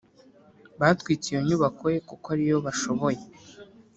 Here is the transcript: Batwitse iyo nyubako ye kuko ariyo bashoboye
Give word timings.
Batwitse 0.79 1.27
iyo 1.29 1.41
nyubako 1.47 1.83
ye 1.93 1.99
kuko 2.09 2.25
ariyo 2.33 2.57
bashoboye 2.65 3.21